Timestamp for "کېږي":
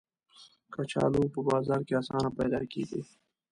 2.71-3.01